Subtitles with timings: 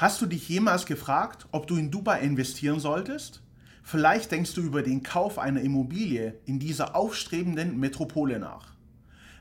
[0.00, 3.42] Hast du dich jemals gefragt, ob du in Dubai investieren solltest?
[3.82, 8.68] Vielleicht denkst du über den Kauf einer Immobilie in dieser aufstrebenden Metropole nach.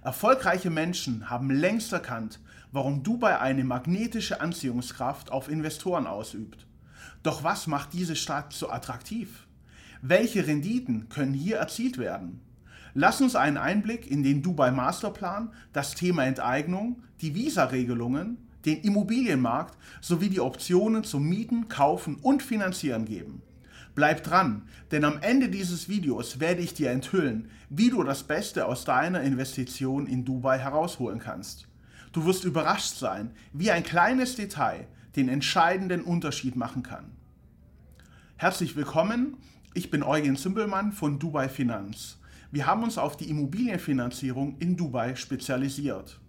[0.02, 2.42] Erfolgreiche Menschen haben längst erkannt,
[2.74, 6.68] warum Dubai eine magnetische Anziehungskraft auf Investoren ausübt.
[7.24, 9.48] Doch was macht diese Stadt so attraktiv?
[10.02, 12.42] Welche Renditen können hier erzielt werden?
[12.94, 19.78] Lass uns einen Einblick in den Dubai Masterplan, das Thema Enteignung, die Visa-Regelungen den Immobilienmarkt
[20.02, 23.42] sowie die Optionen zum Mieten, Kaufen und Finanzieren geben.
[23.96, 28.66] Bleib dran, denn am Ende dieses Videos werde ich dir enthüllen, wie du das Beste
[28.66, 31.68] aus deiner Investition in Dubai herausholen kannst.
[32.12, 37.12] Du wirst überrascht sein, wie ein kleines Detail den entscheidenden Unterschied machen kann.
[38.38, 39.38] Herzlich willkommen,
[39.74, 42.18] ich bin Eugen Zimbelmann von Dubai Finanz.
[42.52, 46.20] Wir haben uns auf die Immobilienfinanzierung in Dubai spezialisiert.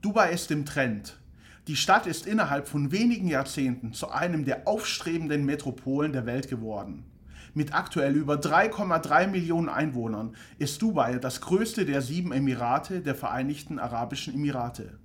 [0.00, 1.18] Dubai ist im Trend.
[1.66, 7.04] Die Stadt ist innerhalb von wenigen Jahrzehnten zu einem der aufstrebenden Metropolen der Welt geworden.
[7.52, 13.80] Mit aktuell über 3,3 Millionen Einwohnern ist Dubai das größte der sieben Emirate der Vereinigten
[13.80, 15.00] Arabischen Emirate.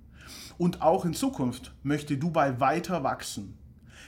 [0.59, 3.57] Und auch in Zukunft möchte Dubai weiter wachsen.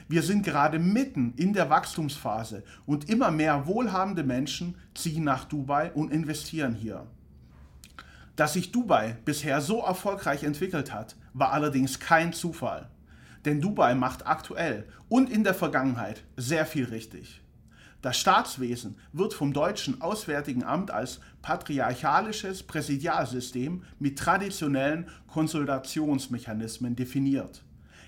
[0.06, 5.90] Wir sind gerade mitten in der Wachstumsphase und immer mehr wohlhabende Menschen ziehen nach Dubai
[5.94, 7.08] und investieren hier.
[8.36, 12.90] Dass sich Dubai bisher so erfolgreich entwickelt hat, war allerdings kein Zufall.
[13.46, 17.40] Denn Dubai macht aktuell und in der Vergangenheit sehr viel richtig.
[18.02, 27.64] Das Staatswesen wird vom deutschen Auswärtigen Amt als patriarchalisches Präsidialsystem mit traditionellen Konsultationsmechanismen definiert.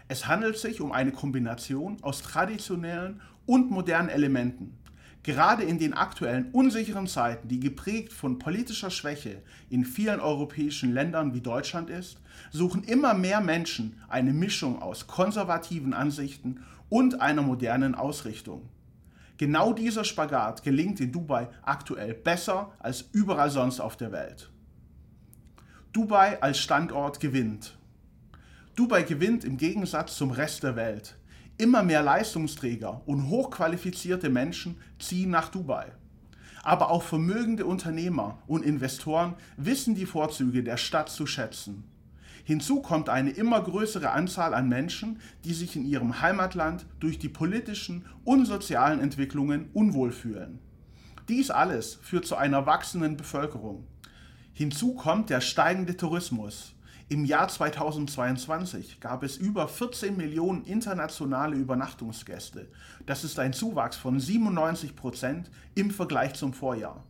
[0.08, 4.76] Es handelt sich um eine Kombination aus traditionellen und modernen Elementen,
[5.22, 11.34] Gerade in den aktuellen unsicheren Zeiten, die geprägt von politischer Schwäche in vielen europäischen Ländern
[11.34, 12.18] wie Deutschland ist,
[12.50, 18.68] suchen immer mehr Menschen eine Mischung aus konservativen Ansichten und einer modernen Ausrichtung.
[19.38, 24.50] Genau dieser Spagat gelingt in Dubai aktuell besser als überall sonst auf der Welt.
[25.92, 27.76] Dubai als Standort gewinnt.
[28.74, 31.16] Dubai gewinnt im Gegensatz zum Rest der Welt.
[31.60, 35.90] Immer mehr Leistungsträger und hochqualifizierte Menschen ziehen nach Dubai.
[36.62, 41.82] Aber auch vermögende Unternehmer und Investoren wissen die Vorzüge der Stadt zu schätzen.
[42.44, 47.28] Hinzu kommt eine immer größere Anzahl an Menschen, die sich in ihrem Heimatland durch die
[47.28, 50.60] politischen und sozialen Entwicklungen unwohl fühlen.
[51.28, 53.84] Dies alles führt zu einer wachsenden Bevölkerung.
[54.54, 56.72] Hinzu kommt der steigende Tourismus.
[57.10, 62.68] Im Jahr 2022 gab es über 14 Millionen internationale Übernachtungsgäste.
[63.06, 67.02] Das ist ein Zuwachs von 97 Prozent im Vergleich zum Vorjahr.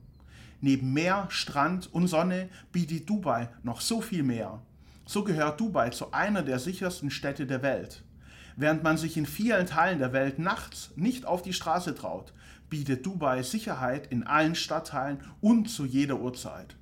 [0.60, 4.62] Neben Meer, Strand und Sonne bietet Dubai noch so viel mehr.
[5.04, 8.04] So gehört Dubai zu einer der sichersten Städte der Welt.
[8.54, 12.32] Während man sich in vielen Teilen der Welt nachts nicht auf die Straße traut,
[12.70, 16.76] bietet Dubai Sicherheit in allen Stadtteilen und zu jeder Uhrzeit.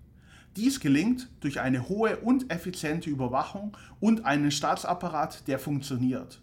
[0.57, 6.41] Dies gelingt durch eine hohe und effiziente Überwachung und einen Staatsapparat, der funktioniert.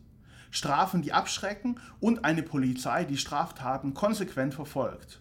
[0.52, 5.20] Strafen, die abschrecken und eine Polizei, die Straftaten konsequent verfolgt.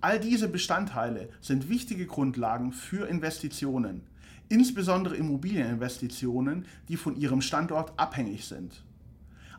[0.00, 4.02] All diese Bestandteile sind wichtige Grundlagen für Investitionen,
[4.48, 8.82] insbesondere Immobilieninvestitionen, die von ihrem Standort abhängig sind.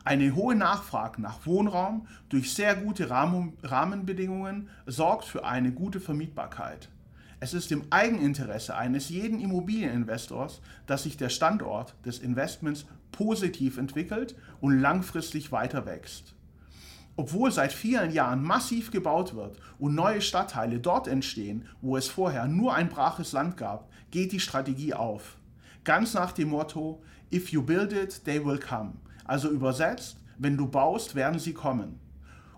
[0.04, 6.90] Eine hohe Nachfrage nach Wohnraum durch sehr gute Rahmenbedingungen sorgt für eine gute Vermietbarkeit.
[7.38, 14.34] Es ist im Eigeninteresse eines jeden Immobilieninvestors, dass sich der Standort des Investments positiv entwickelt
[14.60, 16.34] und langfristig weiter wächst.
[17.14, 22.46] Obwohl seit vielen Jahren massiv gebaut wird und neue Stadtteile dort entstehen, wo es vorher
[22.46, 25.36] nur ein braches Land gab, geht die Strategie auf.
[25.84, 27.02] Ganz nach dem Motto,
[27.32, 28.94] if you build it, they will come.
[29.24, 32.00] Also übersetzt, wenn du baust, werden sie kommen.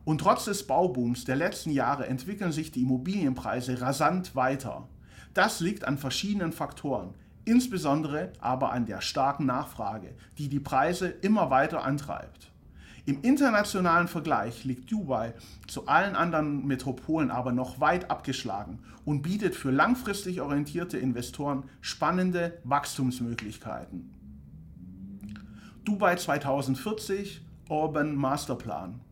[0.08, 4.88] Und trotz des Baubooms der letzten Jahre entwickeln sich die Immobilienpreise rasant weiter.
[5.34, 7.12] Das liegt an verschiedenen Faktoren,
[7.44, 12.50] insbesondere aber an der starken Nachfrage, die die Preise immer weiter antreibt.
[13.04, 15.34] Im internationalen Vergleich liegt Dubai
[15.66, 22.56] zu allen anderen Metropolen aber noch weit abgeschlagen und bietet für langfristig orientierte Investoren spannende
[22.64, 24.10] Wachstumsmöglichkeiten.
[25.84, 29.02] Dubai 2040 Urban Masterplan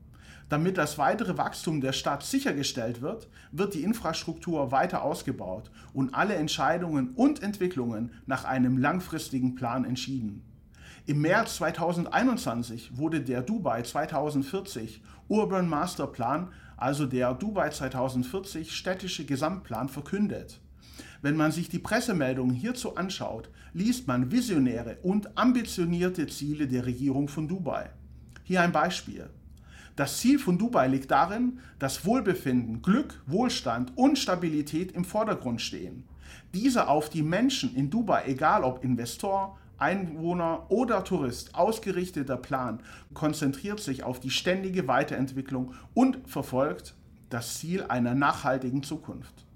[0.48, 6.34] damit das weitere Wachstum der Stadt sichergestellt wird, wird die Infrastruktur weiter ausgebaut und alle
[6.34, 10.44] Entscheidungen und Entwicklungen nach einem langfristigen Plan entschieden.
[11.06, 19.24] Im März 2021 wurde der Dubai 2040 Urban Master Plan, also der Dubai 2040 städtische
[19.24, 20.60] Gesamtplan, verkündet.
[21.22, 27.28] Wenn man sich die Pressemeldungen hierzu anschaut, liest man visionäre und ambitionierte Ziele der Regierung
[27.28, 27.90] von Dubai.
[28.42, 29.30] Hier ein Beispiel.
[29.96, 36.04] Das Ziel von Dubai liegt darin, dass Wohlbefinden, Glück, Wohlstand und Stabilität im Vordergrund stehen.
[36.52, 42.80] Diese auf die Menschen in Dubai, egal ob Investor, Einwohner oder Tourist ausgerichteter Plan
[43.14, 46.94] konzentriert sich auf die ständige Weiterentwicklung und verfolgt
[47.30, 49.46] das Ziel einer nachhaltigen Zukunft.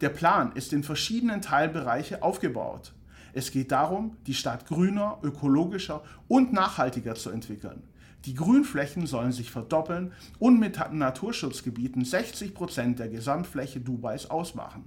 [0.00, 2.92] Der Plan ist in verschiedenen Teilbereiche aufgebaut.
[3.32, 7.82] Es geht darum, die Stadt grüner, ökologischer und nachhaltiger zu entwickeln.
[8.26, 14.84] Die Grünflächen sollen sich verdoppeln und mit Naturschutzgebieten 60 Prozent der Gesamtfläche Dubais ausmachen.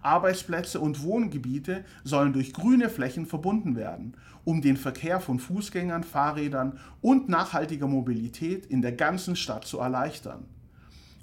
[0.00, 6.78] Arbeitsplätze und Wohngebiete sollen durch grüne Flächen verbunden werden, um den Verkehr von Fußgängern, Fahrrädern
[7.00, 10.44] und nachhaltiger Mobilität in der ganzen Stadt zu erleichtern.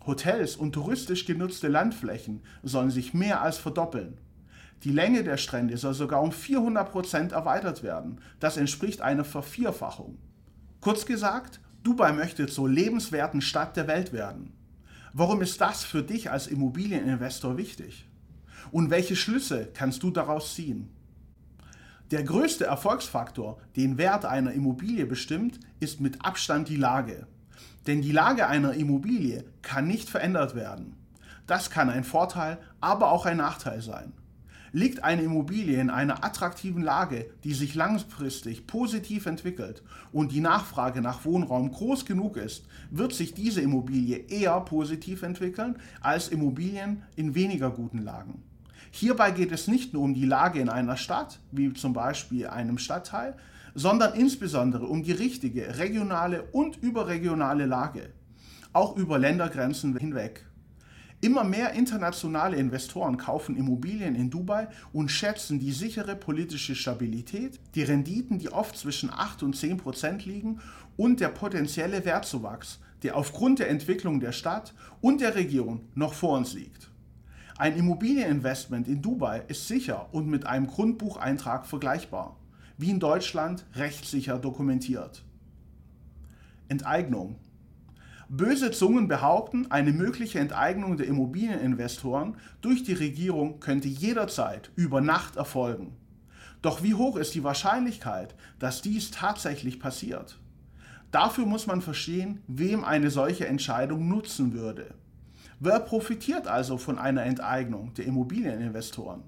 [0.05, 4.17] Hotels und touristisch genutzte Landflächen sollen sich mehr als verdoppeln.
[4.83, 8.19] Die Länge der Strände soll sogar um 400 Prozent erweitert werden.
[8.41, 10.17] Das entspricht einer Vervierfachung.
[10.81, 14.53] Kurz gesagt, Dubai möchte zur lebenswerten Stadt der Welt werden.
[15.11, 18.07] Warum ist das für dich als Immobilieninvestor wichtig?
[18.71, 20.89] Und welche Schlüsse kannst du daraus ziehen?
[22.11, 27.27] Der größte Erfolgsfaktor, den Wert einer Immobilie bestimmt, ist mit Abstand die Lage.
[27.85, 30.95] Denn die Lage einer Immobilie kann nicht verändert werden.
[31.45, 34.13] Das kann ein Vorteil, aber auch ein Nachteil sein.
[34.71, 41.01] Liegt eine Immobilie in einer attraktiven Lage, die sich langfristig positiv entwickelt und die Nachfrage
[41.01, 47.35] nach Wohnraum groß genug ist, wird sich diese Immobilie eher positiv entwickeln als Immobilien in
[47.35, 48.43] weniger guten Lagen.
[48.91, 52.77] Hierbei geht es nicht nur um die Lage in einer Stadt, wie zum Beispiel einem
[52.77, 53.35] Stadtteil,
[53.75, 58.09] sondern insbesondere um die richtige regionale und überregionale Lage,
[58.73, 60.45] auch über Ländergrenzen hinweg.
[61.21, 67.83] Immer mehr internationale Investoren kaufen Immobilien in Dubai und schätzen die sichere politische Stabilität, die
[67.83, 70.61] Renditen, die oft zwischen 8 und 10 Prozent liegen
[70.95, 76.37] und der potenzielle Wertzuwachs, der aufgrund der Entwicklung der Stadt und der Region noch vor
[76.37, 76.89] uns liegt.
[77.57, 82.37] Ein Immobilieninvestment in Dubai ist sicher und mit einem Grundbucheintrag vergleichbar,
[82.77, 85.25] wie in Deutschland rechtssicher dokumentiert.
[86.69, 87.35] Enteignung.
[88.31, 95.35] Böse Zungen behaupten, eine mögliche Enteignung der Immobilieninvestoren durch die Regierung könnte jederzeit über Nacht
[95.35, 95.97] erfolgen.
[96.61, 100.37] Doch wie hoch ist die Wahrscheinlichkeit, dass dies tatsächlich passiert?
[101.09, 104.93] Dafür muss man verstehen, wem eine solche Entscheidung nutzen würde.
[105.59, 109.23] Wer profitiert also von einer Enteignung der Immobilieninvestoren?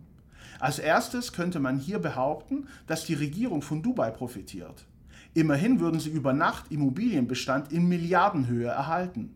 [0.59, 4.85] Als erstes könnte man hier behaupten, dass die Regierung von Dubai profitiert.
[5.33, 9.33] Immerhin würden sie über Nacht Immobilienbestand in Milliardenhöhe erhalten.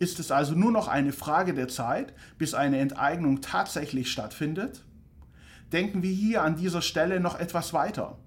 [0.00, 4.84] Ist es also nur noch eine Frage der Zeit, bis eine Enteignung tatsächlich stattfindet?
[5.70, 8.18] Denken wir hier an dieser Stelle noch etwas weiter.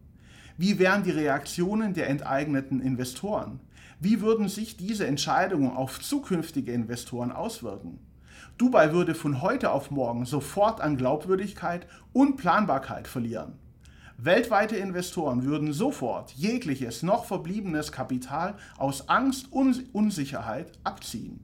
[0.58, 3.60] Wie wären die Reaktionen der enteigneten Investoren?
[4.00, 8.00] Wie würden sich diese Entscheidungen auf zukünftige Investoren auswirken?
[8.58, 13.60] Dubai würde von heute auf morgen sofort an Glaubwürdigkeit und Planbarkeit verlieren.
[14.18, 21.42] Weltweite Investoren würden sofort jegliches noch verbliebenes Kapital aus Angst und Unsicherheit abziehen.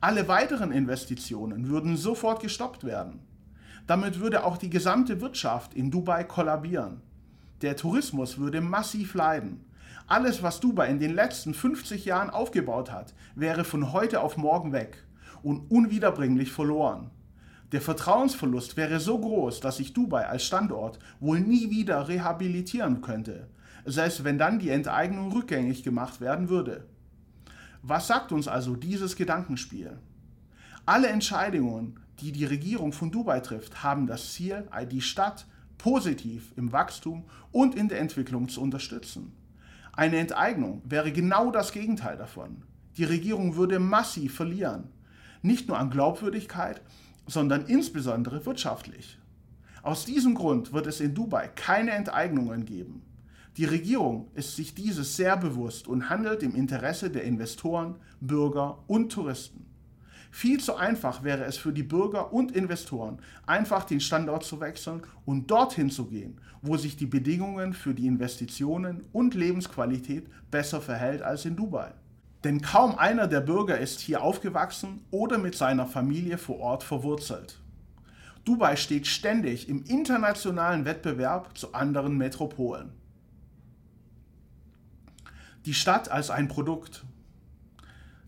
[0.00, 3.20] Alle weiteren Investitionen würden sofort gestoppt werden.
[3.88, 7.00] Damit würde auch die gesamte Wirtschaft in Dubai kollabieren.
[7.62, 9.64] Der Tourismus würde massiv leiden.
[10.06, 14.72] Alles, was Dubai in den letzten 50 Jahren aufgebaut hat, wäre von heute auf morgen
[14.72, 15.04] weg
[15.42, 17.10] und unwiederbringlich verloren.
[17.72, 23.48] Der Vertrauensverlust wäre so groß, dass sich Dubai als Standort wohl nie wieder rehabilitieren könnte,
[23.84, 26.86] selbst wenn dann die Enteignung rückgängig gemacht werden würde.
[27.82, 29.98] Was sagt uns also dieses Gedankenspiel?
[30.84, 35.46] Alle Entscheidungen, die die Regierung von Dubai trifft, haben das Ziel, die Stadt
[35.76, 39.32] positiv im Wachstum und in der Entwicklung zu unterstützen.
[39.92, 42.62] Eine Enteignung wäre genau das Gegenteil davon.
[42.96, 44.84] Die Regierung würde massiv verlieren,
[45.42, 46.80] nicht nur an Glaubwürdigkeit,
[47.26, 49.18] sondern insbesondere wirtschaftlich.
[49.82, 53.02] Aus diesem Grund wird es in Dubai keine Enteignungen geben.
[53.56, 59.10] Die Regierung ist sich dieses sehr bewusst und handelt im Interesse der Investoren, Bürger und
[59.12, 59.64] Touristen.
[60.30, 65.02] Viel zu einfach wäre es für die Bürger und Investoren, einfach den Standort zu wechseln
[65.24, 71.22] und dorthin zu gehen, wo sich die Bedingungen für die Investitionen und Lebensqualität besser verhält
[71.22, 71.94] als in Dubai.
[72.46, 77.60] Denn kaum einer der Bürger ist hier aufgewachsen oder mit seiner Familie vor Ort verwurzelt.
[78.44, 82.92] Dubai steht ständig im internationalen Wettbewerb zu anderen Metropolen.
[85.64, 87.04] Die Stadt als ein Produkt.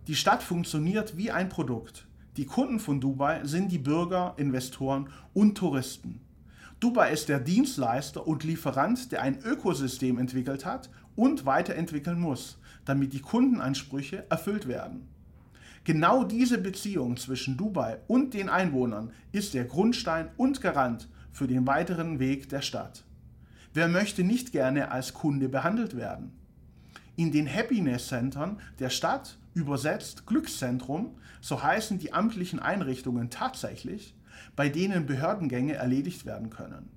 [0.09, 2.09] Die Stadt funktioniert wie ein Produkt.
[2.37, 6.21] Die Kunden von Dubai sind die Bürger, Investoren und Touristen.
[6.81, 13.13] Dubai ist der Dienstleister und Lieferant, der ein Ökosystem entwickelt hat und weiterentwickeln muss, damit
[13.13, 15.09] die Kundenansprüche erfüllt werden.
[15.85, 21.67] Genau diese Beziehung zwischen Dubai und den Einwohnern ist der Grundstein und Garant für den
[21.67, 23.05] weiteren Weg der Stadt.
[23.75, 26.33] Wer möchte nicht gerne als Kunde behandelt werden?
[27.17, 34.15] In den Happiness Centern der Stadt, übersetzt Glückszentrum, so heißen die amtlichen Einrichtungen tatsächlich,
[34.57, 36.91] bei denen Behördengänge erledigt werden können.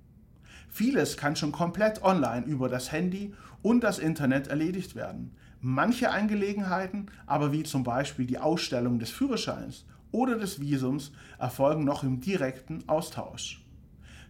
[0.68, 5.34] Vieles kann schon komplett online über das Handy und das Internet erledigt werden.
[5.62, 12.02] Manche Angelegenheiten, aber wie zum Beispiel die Ausstellung des Führerscheins oder des Visums, erfolgen noch
[12.02, 13.64] im direkten Austausch.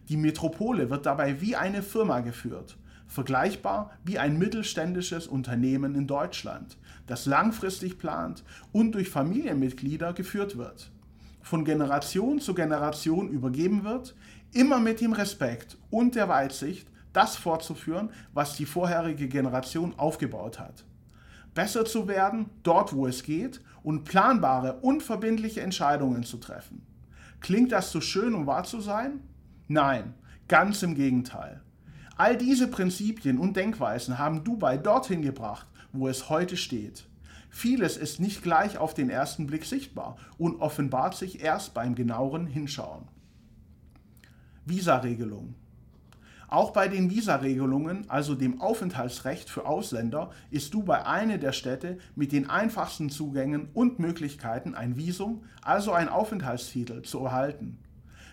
[0.07, 6.77] Die Metropole wird dabei wie eine Firma geführt, vergleichbar wie ein mittelständisches Unternehmen in Deutschland,
[7.07, 10.91] das langfristig plant und durch Familienmitglieder geführt wird
[11.43, 14.15] von Generation zu Generation übergeben wird,
[14.53, 20.85] immer mit dem Respekt und der Weitsicht, das fortzuführen, was die vorherige Generation aufgebaut hat.
[21.53, 26.85] Besser zu werden, dort wo es geht, und planbare, unverbindliche Entscheidungen zu treffen.
[27.41, 29.19] Klingt das so schön, um wahr zu sein?
[29.67, 30.13] Nein,
[30.47, 31.61] ganz im Gegenteil.
[32.15, 37.05] All diese Prinzipien und Denkweisen haben Dubai dorthin gebracht, wo es heute steht.
[37.49, 42.47] Vieles ist nicht gleich auf den ersten Blick sichtbar und offenbart sich erst beim genaueren
[42.47, 43.07] Hinschauen.
[44.65, 45.55] Visaregelung.
[46.53, 52.31] Auch bei den Visaregelungen, also dem Aufenthaltsrecht für Ausländer, ist Dubai eine der Städte mit
[52.31, 57.79] den einfachsten Zugängen und Möglichkeiten, ein Visum, also ein Aufenthaltstitel, zu erhalten.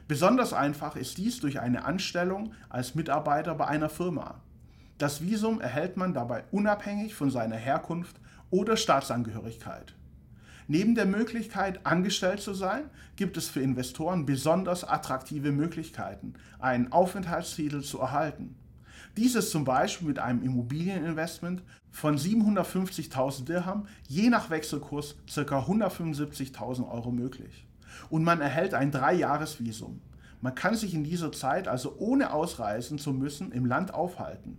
[0.06, 4.42] Besonders einfach ist dies durch eine Anstellung als Mitarbeiter bei einer Firma.
[4.98, 9.94] Das Visum erhält man dabei unabhängig von seiner Herkunft oder Staatsangehörigkeit.
[10.70, 12.84] Neben der Möglichkeit, angestellt zu sein,
[13.16, 18.54] gibt es für Investoren besonders attraktive Möglichkeiten, einen Aufenthaltstitel zu erhalten.
[19.16, 25.40] Dies ist zum Beispiel mit einem Immobilieninvestment von 750.000 Dirham je nach Wechselkurs ca.
[25.58, 27.66] 175.000 Euro möglich.
[28.08, 30.00] Und man erhält ein Dreijahresvisum.
[30.40, 34.56] Man kann sich in dieser Zeit also ohne ausreisen zu müssen im Land aufhalten.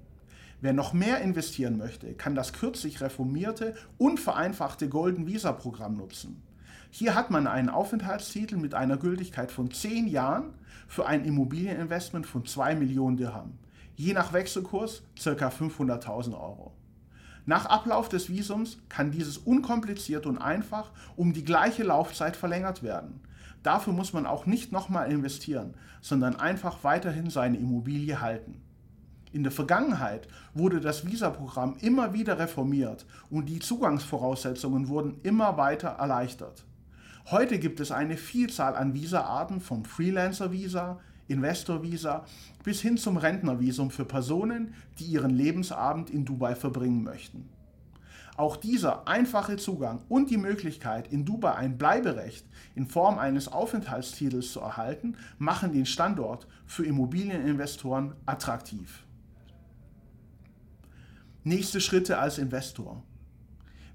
[0.62, 6.44] Wer noch mehr investieren möchte, kann das kürzlich reformierte und vereinfachte Golden Visa Programm nutzen.
[6.91, 10.53] Hier hat man einen Aufenthaltstitel mit einer Gültigkeit von 10 Jahren
[10.88, 13.58] für ein Immobilieninvestment von 2 Millionen Dirham.
[13.96, 15.48] Je nach Wechselkurs ca.
[15.48, 16.74] 500.000 Euro.
[17.48, 23.22] Nach Ablauf des Visums kann dieses unkompliziert und einfach um die gleiche Laufzeit verlängert werden.
[23.63, 28.62] Dafür muss man auch nicht nochmal investieren, sondern einfach weiterhin seine Immobilie halten.
[29.33, 35.89] In der Vergangenheit wurde das Visa-Programm immer wieder reformiert und die Zugangsvoraussetzungen wurden immer weiter
[35.89, 36.65] erleichtert.
[37.29, 42.25] Heute gibt es eine Vielzahl an Visa-Arten vom Freelancer-Visa, Investor-Visa
[42.65, 47.47] bis hin zum Rentnervisum für Personen, die ihren Lebensabend in Dubai verbringen möchten.
[48.35, 52.45] Auch dieser einfache Zugang und die Möglichkeit, in Dubai ein Bleiberecht
[52.75, 59.03] in Form eines Aufenthaltstitels zu erhalten, machen den Standort für Immobilieninvestoren attraktiv.
[61.43, 63.01] Nächste Schritte als Investor.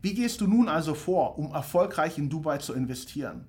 [0.03, 3.47] Wie gehst du nun also vor, um erfolgreich in Dubai zu investieren?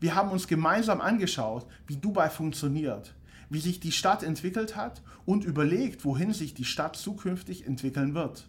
[0.00, 3.14] Wir haben uns gemeinsam angeschaut, wie Dubai funktioniert,
[3.48, 8.48] wie sich die Stadt entwickelt hat und überlegt, wohin sich die Stadt zukünftig entwickeln wird.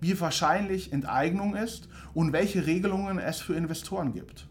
[0.00, 4.48] Wie wahrscheinlich Enteignung ist und welche Regelungen es für Investoren gibt.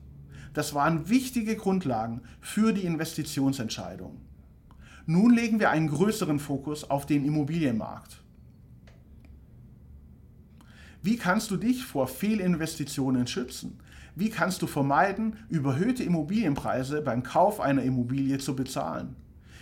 [0.53, 4.21] Das waren wichtige Grundlagen für die Investitionsentscheidung.
[5.07, 8.21] Nun legen wir einen größeren Fokus auf den Immobilienmarkt.
[11.01, 13.79] Wie kannst du dich vor Fehlinvestitionen schützen?
[14.15, 19.15] Wie kannst du vermeiden, überhöhte Immobilienpreise beim Kauf einer Immobilie zu bezahlen?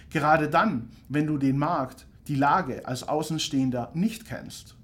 [0.10, 4.76] Gerade dann, wenn du den Markt, die Lage als Außenstehender nicht kennst.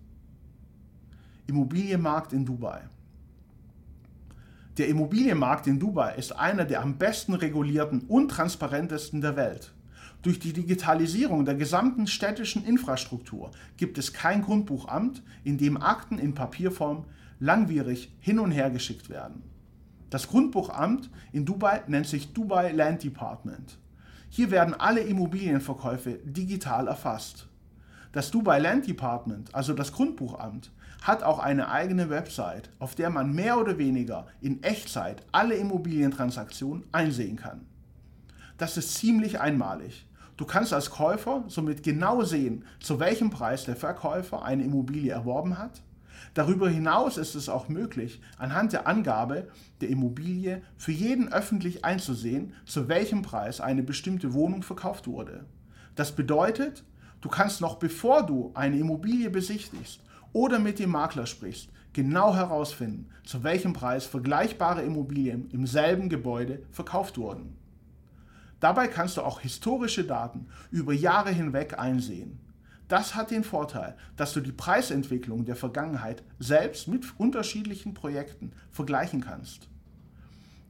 [1.48, 2.82] Immobilienmarkt in Dubai.
[4.78, 9.73] Der Immobilienmarkt in Dubai ist einer der am besten regulierten und transparentesten der Welt.
[10.24, 16.34] Durch die Digitalisierung der gesamten städtischen Infrastruktur gibt es kein Grundbuchamt, in dem Akten in
[16.34, 17.04] Papierform
[17.40, 19.44] langwierig hin und her geschickt werden.
[20.10, 23.78] Das Grundbuchamt in Dubai nennt sich Dubai Land Department.
[24.30, 27.48] Hier werden alle Immobilienverkäufe digital erfasst.
[28.14, 33.34] Das Dubai Land Department, also das Grundbuchamt, hat auch eine eigene Website, auf der man
[33.34, 37.66] mehr oder weniger in Echtzeit alle Immobilientransaktionen einsehen kann.
[38.58, 40.06] Das ist ziemlich einmalig.
[40.36, 45.60] Du kannst als Käufer somit genau sehen, zu welchem Preis der Verkäufer eine Immobilie erworben
[45.60, 45.82] hat.
[46.34, 49.48] Darüber hinaus ist es auch möglich, anhand der Angabe
[49.82, 55.46] der Immobilie für jeden öffentlich einzusehen, zu welchem Preis eine bestimmte Wohnung verkauft wurde.
[55.96, 56.84] Das bedeutet,
[57.22, 60.00] du kannst noch bevor du eine Immobilie besichtigst
[60.32, 66.64] oder mit dem Makler sprichst, genau herausfinden, zu welchem Preis vergleichbare Immobilien im selben Gebäude
[66.72, 67.56] verkauft wurden.
[68.64, 72.40] Dabei kannst du auch historische Daten über Jahre hinweg einsehen.
[72.88, 79.20] Das hat den Vorteil, dass du die Preisentwicklung der Vergangenheit selbst mit unterschiedlichen Projekten vergleichen
[79.20, 79.68] kannst.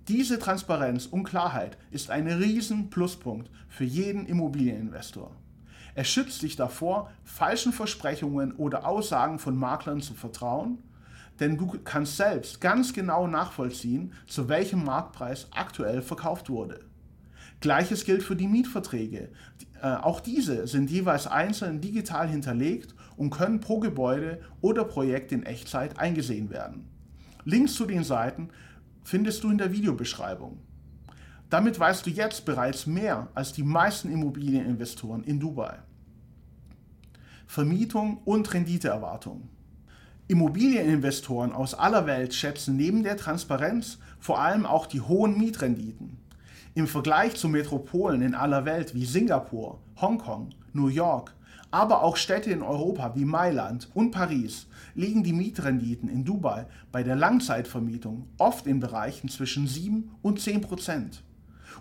[0.07, 5.29] Diese Transparenz und Klarheit ist ein riesen Pluspunkt für jeden Immobilieninvestor.
[5.93, 10.79] Er schützt dich davor, falschen Versprechungen oder Aussagen von Maklern zu vertrauen,
[11.39, 16.79] denn du kannst selbst ganz genau nachvollziehen, zu welchem Marktpreis aktuell verkauft wurde.
[17.63, 19.29] Gleiches gilt für die Mietverträge.
[19.81, 25.43] Äh, auch diese sind jeweils einzeln digital hinterlegt und können pro Gebäude oder Projekt in
[25.43, 26.89] Echtzeit eingesehen werden.
[27.45, 28.49] Links zu den Seiten
[29.05, 30.57] findest du in der Videobeschreibung.
[31.49, 35.79] Damit weißt du jetzt bereits mehr als die meisten Immobilieninvestoren in Dubai.
[37.47, 39.47] Vermietung und Renditeerwartung.
[40.27, 46.17] Immobilieninvestoren aus aller Welt schätzen neben der Transparenz vor allem auch die hohen Mietrenditen.
[46.75, 51.35] Im Vergleich zu Metropolen in aller Welt wie Singapur, Hongkong, New York,
[51.69, 54.65] aber auch Städte in Europa wie Mailand und Paris
[54.95, 60.61] liegen die Mietrenditen in Dubai bei der Langzeitvermietung oft in Bereichen zwischen 7 und 10
[60.61, 61.23] Prozent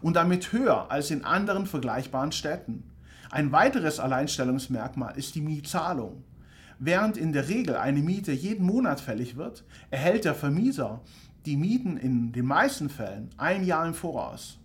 [0.02, 2.84] und damit höher als in anderen vergleichbaren Städten.
[3.30, 6.22] Ein weiteres Alleinstellungsmerkmal ist die Mietzahlung.
[6.78, 11.00] Während in der Regel eine Miete jeden Monat fällig wird, erhält der Vermieter
[11.46, 14.58] die Mieten in den meisten Fällen ein Jahr im Voraus.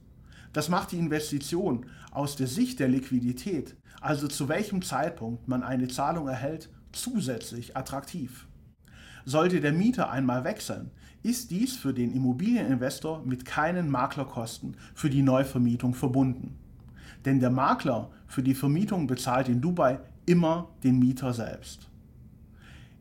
[0.54, 5.88] Das macht die Investition aus der Sicht der Liquidität, also zu welchem Zeitpunkt man eine
[5.88, 8.48] Zahlung erhält, zusätzlich attraktiv.
[9.25, 10.92] Sollte der Mieter einmal wechseln,
[11.24, 16.58] ist dies für den Immobilieninvestor mit keinen Maklerkosten für die Neuvermietung verbunden.
[17.25, 21.89] Denn der Makler für die Vermietung bezahlt in Dubai immer den Mieter selbst.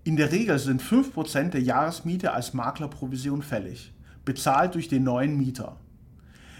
[0.02, 3.92] In der Regel sind 5% der Jahresmiete als Maklerprovision fällig,
[4.24, 5.76] bezahlt durch den neuen Mieter.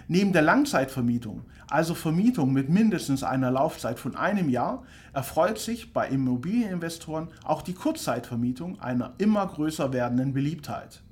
[0.08, 6.08] Neben der Langzeitvermietung, also Vermietung mit mindestens einer Laufzeit von einem Jahr, erfreut sich bei
[6.08, 11.02] Immobilieninvestoren auch die Kurzzeitvermietung einer immer größer werdenden Beliebtheit.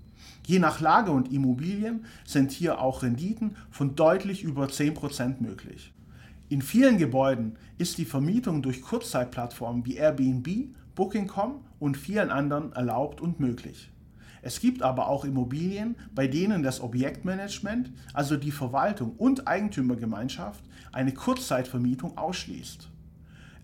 [0.46, 5.92] Je nach Lage und Immobilien sind hier auch Renditen von deutlich über 10% möglich.
[6.48, 13.20] In vielen Gebäuden ist die Vermietung durch Kurzzeitplattformen wie Airbnb, Booking.com und vielen anderen erlaubt
[13.20, 13.90] und möglich.
[14.44, 21.14] Es gibt aber auch Immobilien, bei denen das Objektmanagement, also die Verwaltung und Eigentümergemeinschaft, eine
[21.14, 22.90] Kurzzeitvermietung ausschließt.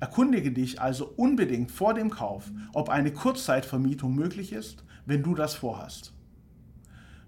[0.00, 5.54] Erkundige dich also unbedingt vor dem Kauf, ob eine Kurzzeitvermietung möglich ist, wenn du das
[5.54, 6.14] vorhast.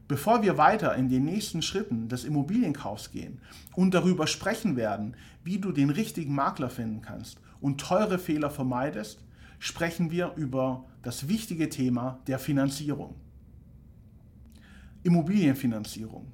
[0.09, 3.43] Bevor wir weiter in den nächsten Schritten des Immobilienkaufs gehen
[3.75, 9.23] und darüber sprechen werden, wie du den richtigen Makler finden kannst und teure Fehler vermeidest,
[9.59, 13.15] sprechen wir über das wichtige Thema der Finanzierung.
[15.03, 16.27] Immobilienfinanzierung.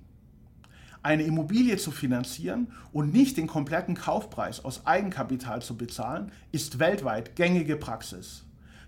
[1.02, 7.36] Eine Immobilie zu finanzieren und nicht den kompletten Kaufpreis aus Eigenkapital zu bezahlen, ist weltweit
[7.36, 8.44] gängige Praxis.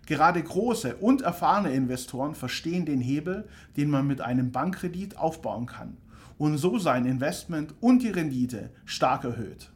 [0.06, 5.96] Gerade große und erfahrene Investoren verstehen den Hebel, den man mit einem Bankkredit aufbauen kann
[6.36, 9.70] und so sein Investment und die Rendite stark erhöht.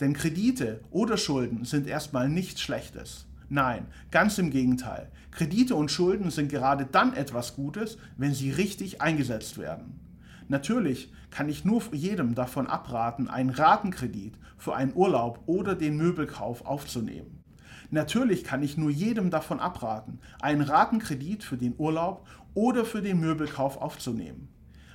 [0.00, 3.25] Denn Kredite oder Schulden sind erstmal nichts Schlechtes.
[3.48, 5.10] Nein, ganz im Gegenteil.
[5.30, 10.00] Kredite und Schulden sind gerade dann etwas Gutes, wenn sie richtig eingesetzt werden.
[10.48, 16.64] Natürlich kann ich nur jedem davon abraten, einen Ratenkredit für einen Urlaub oder den Möbelkauf
[16.64, 17.42] aufzunehmen.
[17.90, 23.20] Natürlich kann ich nur jedem davon abraten, einen Ratenkredit für den Urlaub oder für den
[23.20, 24.48] Möbelkauf aufzunehmen.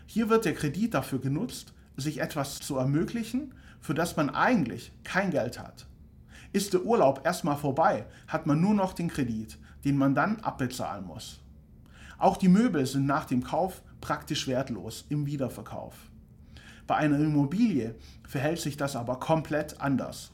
[0.08, 5.32] Hier wird der Kredit dafür genutzt, sich etwas zu ermöglichen, für das man eigentlich kein
[5.32, 5.88] Geld hat.
[6.54, 11.06] Ist der Urlaub erstmal vorbei, hat man nur noch den Kredit, den man dann abbezahlen
[11.06, 11.42] muss.
[12.18, 15.96] Auch die Möbel sind nach dem Kauf praktisch wertlos im Wiederverkauf.
[16.88, 17.96] Bei einer Immobilie
[18.28, 20.32] verhält sich das aber komplett anders.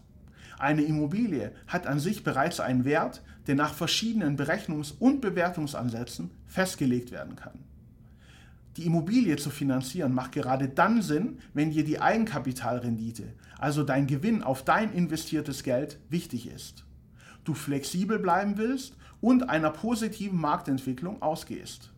[0.58, 7.12] Eine Immobilie hat an sich bereits einen Wert, der nach verschiedenen Berechnungs- und Bewertungsansätzen festgelegt
[7.12, 7.60] werden kann.
[8.78, 14.44] Die Immobilie zu finanzieren macht gerade dann Sinn, wenn dir die Eigenkapitalrendite, also dein Gewinn
[14.44, 16.86] auf dein investiertes Geld, wichtig ist.
[17.44, 21.92] Du flexibel bleiben willst und einer positiven Marktentwicklung ausgehst.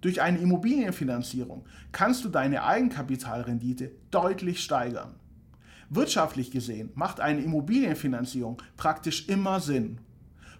[0.00, 5.16] Durch eine Immobilienfinanzierung kannst du deine Eigenkapitalrendite deutlich steigern.
[5.90, 9.98] Wirtschaftlich gesehen macht eine Immobilienfinanzierung praktisch immer Sinn.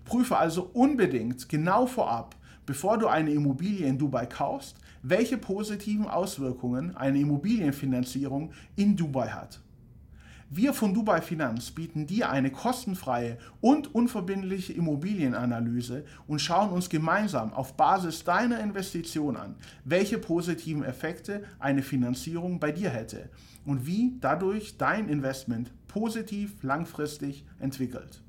[0.04, 4.76] Prüfe also unbedingt genau vorab, bevor du eine Immobilie in Dubai kaufst,
[5.08, 9.60] welche positiven Auswirkungen eine Immobilienfinanzierung in Dubai hat.
[10.50, 17.52] Wir von Dubai Finanz bieten dir eine kostenfreie und unverbindliche Immobilienanalyse und schauen uns gemeinsam
[17.52, 23.28] auf Basis deiner Investition an, welche positiven Effekte eine Finanzierung bei dir hätte
[23.64, 28.22] und wie dadurch dein Investment positiv langfristig entwickelt.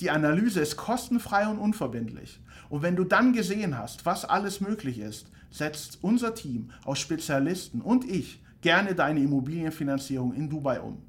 [0.00, 2.40] Die Analyse ist kostenfrei und unverbindlich.
[2.68, 7.80] Und wenn du dann gesehen hast, was alles möglich ist, setzt unser Team aus Spezialisten
[7.80, 11.02] und ich gerne deine Immobilienfinanzierung in Dubai um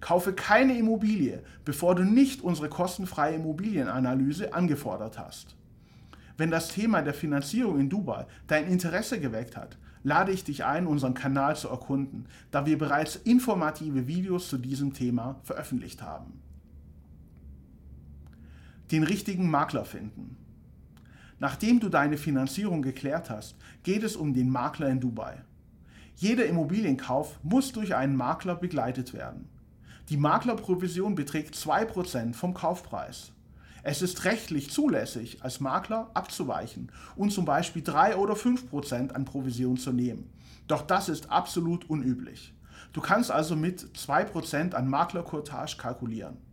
[0.00, 5.56] Kaufe keine Immobilie, bevor du nicht unsere kostenfreie Immobilienanalyse angefordert hast.
[6.36, 10.86] Wenn das Thema der Finanzierung in Dubai dein Interesse geweckt hat, lade ich dich ein,
[10.86, 16.45] unseren Kanal zu erkunden, da wir bereits informative Videos zu diesem Thema veröffentlicht haben.
[18.92, 20.36] Den richtigen Makler finden.
[21.40, 25.42] Nachdem du deine Finanzierung geklärt hast, geht es um den Makler in Dubai.
[26.14, 29.48] Jeder Immobilienkauf muss durch einen Makler begleitet werden.
[30.08, 33.32] Die Maklerprovision beträgt 2% vom Kaufpreis.
[33.82, 39.24] Es ist rechtlich zulässig, als Makler abzuweichen und zum Beispiel 3 oder 5 Prozent an
[39.24, 40.30] Provision zu nehmen.
[40.68, 42.54] Doch das ist absolut unüblich.
[42.92, 46.45] Du kannst also mit 2 Prozent an Maklercourtage kalkulieren.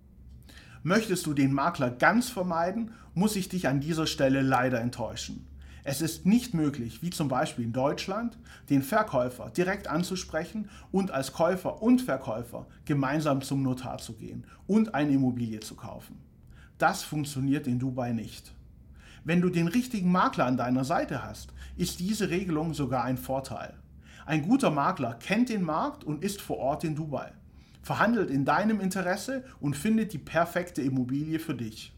[0.84, 5.48] Möchtest du den Makler ganz vermeiden, muss ich dich an dieser Stelle leider enttäuschen.
[5.86, 8.38] Es ist nicht möglich, wie zum Beispiel in Deutschland,
[8.70, 14.94] den Verkäufer direkt anzusprechen und als Käufer und Verkäufer gemeinsam zum Notar zu gehen und
[14.94, 16.20] eine Immobilie zu kaufen.
[16.78, 18.54] Das funktioniert in Dubai nicht.
[19.24, 23.74] Wenn du den richtigen Makler an deiner Seite hast, ist diese Regelung sogar ein Vorteil.
[24.26, 27.32] Ein guter Makler kennt den Markt und ist vor Ort in Dubai,
[27.84, 31.94] verhandelt in deinem Interesse und findet die perfekte Immobilie für dich.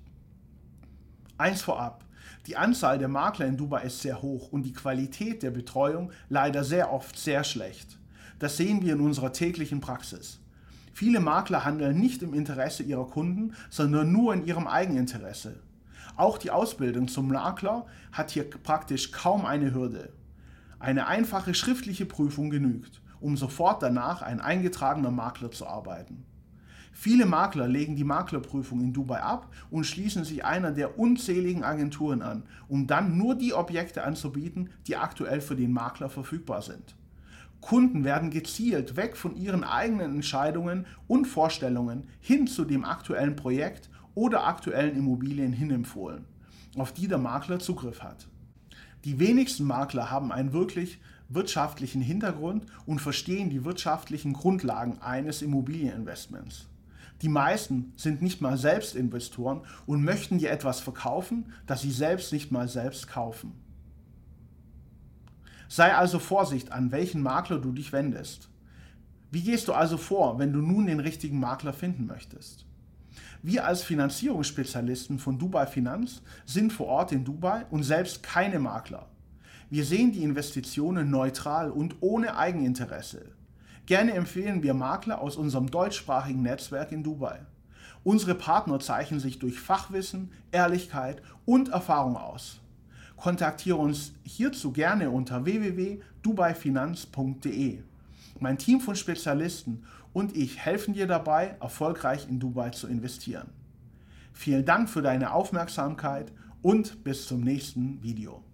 [1.38, 2.04] Eins vorab,
[2.48, 6.64] die Anzahl der Makler in Dubai ist sehr hoch und die Qualität der Betreuung leider
[6.64, 7.98] sehr oft sehr schlecht.
[8.40, 10.40] Das sehen wir in unserer täglichen Praxis.
[10.94, 15.60] Viele Makler handeln nicht im Interesse ihrer Kunden, sondern nur in ihrem Eigeninteresse.
[16.16, 20.14] Auch die Ausbildung zum Makler hat hier praktisch kaum eine Hürde.
[20.80, 26.24] Eine einfache schriftliche Prüfung genügt, um sofort danach ein eingetragener Makler zu arbeiten.
[26.94, 32.22] Viele Makler legen die Maklerprüfung in Dubai ab und schließen sich einer der unzähligen Agenturen
[32.22, 36.96] an, um dann nur die Objekte anzubieten, die aktuell für den Makler verfügbar sind.
[37.62, 43.90] Kunden werden gezielt weg von ihren eigenen Entscheidungen und Vorstellungen hin zu dem aktuellen Projekt
[44.14, 46.26] oder aktuellen Immobilien hinempfohlen,
[46.78, 48.28] auf die der Makler Zugriff hat.
[49.04, 51.00] Die wenigsten Makler haben einen wirklich
[51.36, 56.68] wirtschaftlichen Hintergrund und verstehen die wirtschaftlichen Grundlagen eines Immobilieninvestments.
[57.22, 62.34] Die meisten sind nicht mal selbst Investoren und möchten dir etwas verkaufen, das sie selbst
[62.34, 63.54] nicht mal selbst kaufen.
[65.68, 68.50] Sei also Vorsicht, an welchen Makler du dich wendest.
[69.32, 72.66] Wie gehst du also vor, wenn du nun den richtigen Makler finden möchtest?
[73.42, 79.08] Wir als Finanzierungsspezialisten von Dubai Finanz sind vor Ort in Dubai und selbst keine Makler.
[79.70, 83.32] Wir sehen die Investitionen neutral und ohne Eigeninteresse.
[83.88, 87.42] Gerne empfehlen wir Makler aus unserem deutschsprachigen Netzwerk in Dubai.
[88.04, 92.62] Unsere Partner zeichnen sich durch Fachwissen, Ehrlichkeit und Erfahrung aus.
[93.18, 97.80] Kontaktiere uns hierzu gerne unter www.dubaifinanz.de.
[98.40, 103.50] Mein Team von Spezialisten und ich helfen dir dabei, erfolgreich in Dubai zu investieren.
[104.34, 108.45] Vielen Dank für deine Aufmerksamkeit und bis zum nächsten Video.